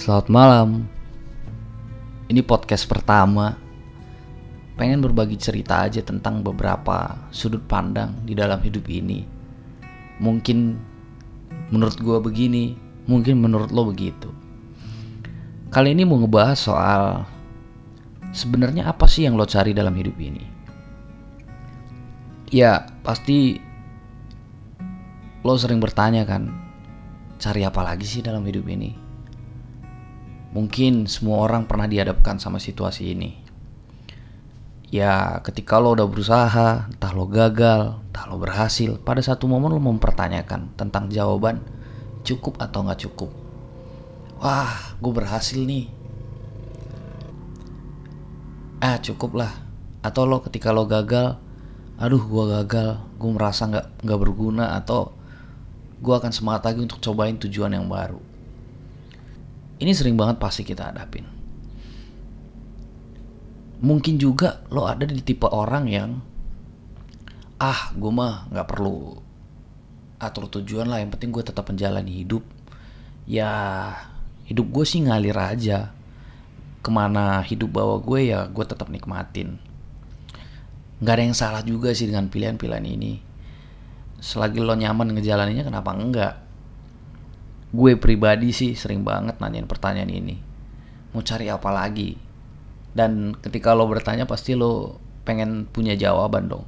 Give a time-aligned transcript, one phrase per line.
[0.00, 0.88] Selamat malam.
[2.32, 3.52] Ini podcast pertama.
[4.80, 9.28] Pengen berbagi cerita aja tentang beberapa sudut pandang di dalam hidup ini.
[10.24, 10.80] Mungkin
[11.68, 14.32] menurut gue begini, mungkin menurut lo begitu.
[15.68, 17.28] Kali ini mau ngebahas soal
[18.32, 20.48] sebenarnya apa sih yang lo cari dalam hidup ini.
[22.48, 23.60] Ya, pasti
[25.44, 26.48] lo sering bertanya kan,
[27.36, 28.99] cari apa lagi sih dalam hidup ini?
[30.50, 33.30] Mungkin semua orang pernah dihadapkan sama situasi ini.
[34.90, 39.78] Ya, ketika lo udah berusaha, entah lo gagal, entah lo berhasil, pada satu momen lo
[39.78, 41.62] mempertanyakan tentang jawaban
[42.26, 43.30] cukup atau nggak cukup.
[44.42, 45.86] Wah, gue berhasil nih.
[48.82, 49.52] Ah, cukup lah.
[50.02, 51.38] Atau lo ketika lo gagal,
[52.00, 55.14] aduh gue gagal, gue merasa nggak nggak berguna atau
[56.00, 58.29] gue akan semangat lagi untuk cobain tujuan yang baru.
[59.80, 61.24] Ini sering banget pasti kita hadapin.
[63.80, 66.10] Mungkin juga lo ada di tipe orang yang
[67.56, 69.16] ah gue mah nggak perlu
[70.20, 72.44] atur tujuan lah yang penting gue tetap menjalani hidup.
[73.24, 73.48] Ya
[74.44, 75.96] hidup gue sih ngalir aja.
[76.84, 79.56] Ke mana hidup bawa gue ya gue tetap nikmatin.
[81.00, 83.24] Nggak ada yang salah juga sih dengan pilihan-pilihan ini.
[84.20, 86.49] Selagi lo nyaman ngejalaninnya kenapa enggak
[87.70, 90.36] gue pribadi sih sering banget nanyain pertanyaan ini.
[91.14, 92.18] Mau cari apa lagi?
[92.90, 96.66] Dan ketika lo bertanya pasti lo pengen punya jawaban dong.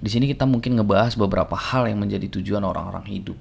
[0.00, 3.38] Di sini kita mungkin ngebahas beberapa hal yang menjadi tujuan orang-orang hidup.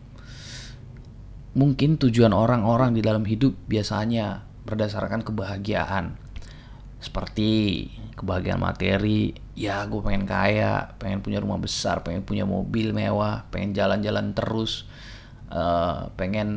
[1.53, 6.15] Mungkin tujuan orang-orang di dalam hidup biasanya berdasarkan kebahagiaan.
[7.03, 7.51] Seperti
[8.15, 13.73] kebahagiaan materi ya gue pengen kaya pengen punya rumah besar pengen punya mobil mewah pengen
[13.73, 14.85] jalan-jalan terus
[15.53, 16.49] uh, pengen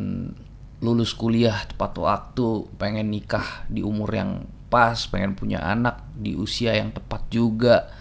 [0.80, 6.74] lulus kuliah tepat waktu pengen nikah di umur yang pas pengen punya anak di usia
[6.74, 7.92] yang tepat juga.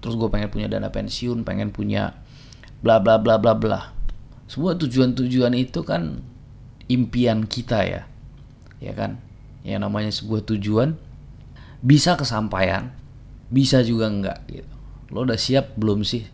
[0.00, 2.16] Terus gue pengen punya dana pensiun pengen punya
[2.80, 3.80] bla bla bla bla bla.
[4.48, 6.24] Semua tujuan-tujuan itu kan
[6.88, 8.02] impian kita ya.
[8.80, 9.20] Ya kan?
[9.62, 10.96] Yang namanya sebuah tujuan
[11.78, 12.90] bisa kesampaian
[13.48, 14.74] bisa juga enggak gitu.
[15.12, 16.28] Lo udah siap belum sih?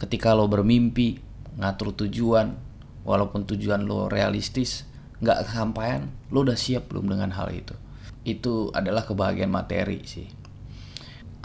[0.00, 1.20] Ketika lo bermimpi
[1.60, 2.56] ngatur tujuan
[3.04, 4.88] walaupun tujuan lo realistis
[5.20, 7.76] nggak kesampaian lo udah siap belum dengan hal itu?
[8.24, 10.26] Itu adalah kebahagiaan materi sih.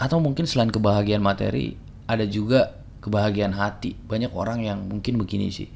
[0.00, 1.76] Atau mungkin selain kebahagiaan materi
[2.08, 3.94] ada juga kebahagiaan hati.
[3.94, 5.68] Banyak orang yang mungkin begini sih.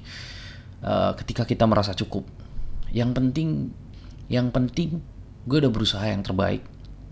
[0.81, 2.25] Uh, ketika kita merasa cukup.
[2.91, 3.49] Yang penting
[4.33, 5.05] yang penting
[5.45, 6.65] gue udah berusaha yang terbaik.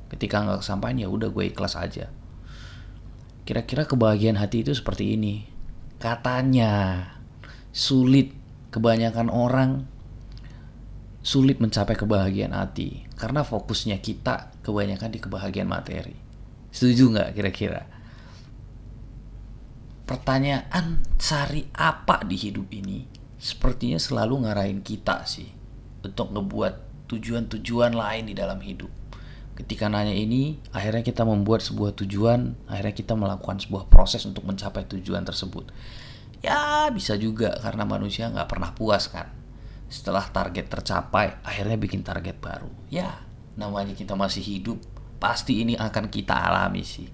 [0.09, 2.09] Ketika nggak kesampaian ya udah gue ikhlas aja.
[3.45, 5.45] Kira-kira kebahagiaan hati itu seperti ini.
[6.01, 7.05] Katanya
[7.73, 8.42] sulit
[8.73, 9.85] kebanyakan orang
[11.23, 16.17] sulit mencapai kebahagiaan hati karena fokusnya kita kebanyakan di kebahagiaan materi
[16.75, 17.87] setuju nggak kira-kira
[20.09, 23.07] pertanyaan cari apa di hidup ini
[23.39, 25.51] sepertinya selalu ngarahin kita sih
[26.03, 28.89] untuk ngebuat tujuan-tujuan lain di dalam hidup.
[29.53, 34.89] Ketika nanya ini, akhirnya kita membuat sebuah tujuan, akhirnya kita melakukan sebuah proses untuk mencapai
[34.89, 35.69] tujuan tersebut.
[36.43, 39.31] Ya bisa juga karena manusia nggak pernah puas kan.
[39.87, 42.71] Setelah target tercapai, akhirnya bikin target baru.
[42.91, 43.23] Ya,
[43.55, 44.81] namanya kita masih hidup,
[45.23, 47.07] pasti ini akan kita alami sih.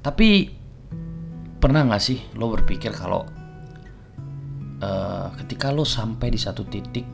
[0.00, 0.28] Tapi
[1.60, 3.26] pernah nggak sih lo berpikir kalau
[4.80, 7.04] uh, ketika lo sampai di satu titik,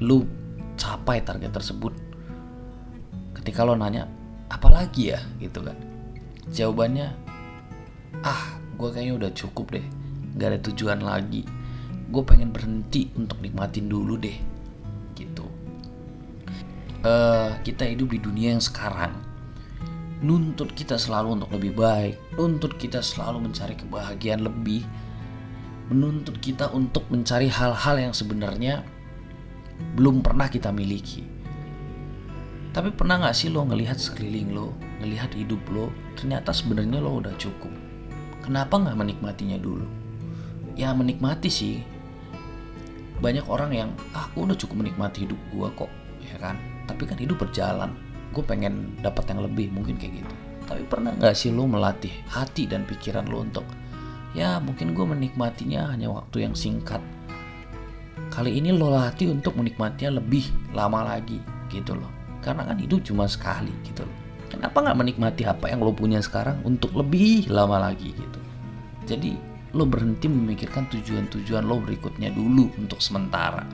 [0.00, 0.42] lo
[0.74, 1.94] capai target tersebut
[3.38, 4.08] ketika lo nanya
[4.50, 5.76] apalagi ya gitu kan
[6.50, 7.10] jawabannya
[8.22, 9.86] ah gue kayaknya udah cukup deh
[10.36, 11.44] gak ada tujuan lagi
[12.12, 14.36] gue pengen berhenti untuk nikmatin dulu deh
[15.16, 15.46] gitu
[17.04, 19.16] uh, kita hidup di dunia yang sekarang
[20.22, 24.84] nuntut kita selalu untuk lebih baik nuntut kita selalu mencari kebahagiaan lebih
[25.92, 28.80] menuntut kita untuk mencari hal-hal yang sebenarnya
[29.98, 31.28] belum pernah kita miliki.
[32.72, 34.72] Tapi pernah gak sih lo ngelihat sekeliling lo,
[35.04, 37.68] ngelihat hidup lo, ternyata sebenarnya lo udah cukup.
[38.40, 39.84] Kenapa gak menikmatinya dulu?
[40.78, 41.84] Ya menikmati sih.
[43.22, 45.92] Banyak orang yang, ah gue udah cukup menikmati hidup gue kok,
[46.26, 46.58] ya kan?
[46.90, 47.94] Tapi kan hidup berjalan,
[48.34, 50.34] gue pengen dapat yang lebih, mungkin kayak gitu.
[50.66, 53.62] Tapi pernah gak sih lo melatih hati dan pikiran lo untuk,
[54.34, 56.98] ya mungkin gue menikmatinya hanya waktu yang singkat,
[58.32, 61.36] kali ini lo latih untuk menikmatinya lebih lama lagi
[61.68, 62.08] gitu loh
[62.40, 64.16] karena kan hidup cuma sekali gitu loh
[64.48, 68.40] kenapa nggak menikmati apa yang lo punya sekarang untuk lebih lama lagi gitu
[69.04, 69.36] jadi
[69.72, 73.64] lo berhenti memikirkan tujuan-tujuan lo berikutnya dulu untuk sementara.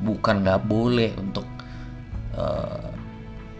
[0.00, 1.44] Bukan nggak boleh untuk
[2.36, 2.92] uh,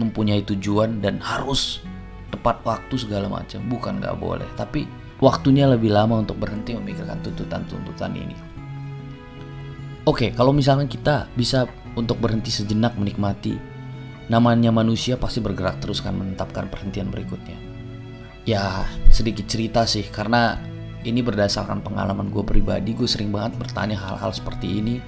[0.00, 1.84] mempunyai tujuan dan harus
[2.32, 3.61] tepat waktu segala macam.
[3.69, 4.88] Bukan nggak boleh tapi
[5.20, 8.37] waktunya lebih lama untuk berhenti memikirkan tuntutan-tuntutan ini.
[10.08, 13.56] Oke kalau misalnya kita bisa untuk berhenti sejenak menikmati
[14.26, 17.58] namanya manusia pasti bergerak terus kan menetapkan perhentian berikutnya.
[18.46, 20.56] Ya sedikit cerita sih karena
[21.06, 24.99] ini berdasarkan pengalaman gue pribadi gue sering banget bertanya hal-hal seperti ini.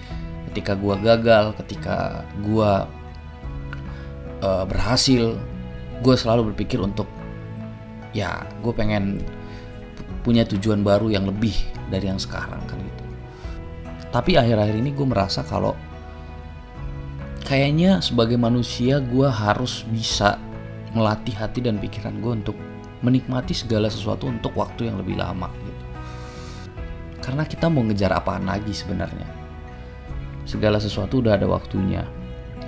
[0.48, 2.72] Ketika gue gagal ketika gue
[4.40, 5.34] uh, berhasil
[5.98, 7.10] gue selalu berpikir untuk
[8.14, 9.20] ya gue pengen
[10.22, 11.54] punya tujuan baru yang lebih
[11.90, 13.04] dari yang sekarang kan gitu.
[14.08, 15.74] Tapi akhir-akhir ini gue merasa kalau
[17.44, 20.38] kayaknya sebagai manusia gue harus bisa
[20.96, 22.56] melatih hati dan pikiran gue untuk
[23.04, 25.48] menikmati segala sesuatu untuk waktu yang lebih lama
[27.28, 29.28] karena kita mau ngejar apaan lagi sebenarnya.
[30.48, 32.08] Segala sesuatu udah ada waktunya.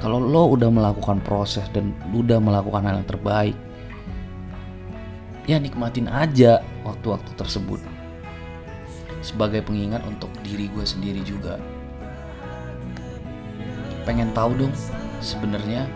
[0.04, 3.56] Kalau lo udah melakukan proses dan udah melakukan hal yang terbaik
[5.48, 7.80] ya nikmatin aja waktu-waktu tersebut.
[9.24, 11.56] Sebagai pengingat untuk diri gue sendiri juga.
[14.04, 14.76] Pengen tahu dong
[15.24, 15.88] sebenarnya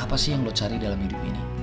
[0.00, 1.53] apa sih yang lo cari dalam hidup ini